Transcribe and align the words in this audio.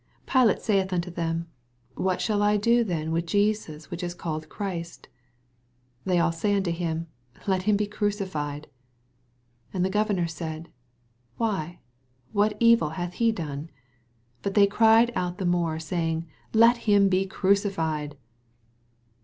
22 0.25 0.31
Pilate 0.31 0.59
suth 0.89 0.93
unto 0.93 1.11
them. 1.11 1.47
What 1.93 2.21
shall 2.21 2.41
I 2.41 2.57
do 2.57 2.83
then 2.83 3.11
with 3.11 3.27
Jesus 3.27 3.91
which 3.91 4.03
ia 4.03 4.09
called 4.15 4.49
Christ? 4.49 5.07
Th^ 6.07 6.19
all 6.23 6.31
say 6.31 6.55
unto 6.55 6.71
him. 6.71 7.05
Let 7.45 7.61
him 7.69 7.77
be 7.77 7.85
crucified. 7.85 8.63
28 9.69 9.75
And 9.75 9.85
the 9.85 9.91
governor 9.91 10.25
said, 10.25 10.69
Why, 11.37 11.81
what 12.31 12.57
evil 12.59 12.89
hath 12.97 13.21
ne 13.21 13.31
done? 13.31 13.69
But 14.41 14.55
they 14.55 14.65
cried 14.65 15.11
out 15.15 15.37
the 15.37 15.45
more, 15.45 15.77
saying. 15.77 16.25
Let 16.51 16.77
him 16.89 17.07
be 17.07 17.27
crucified. 17.27 18.17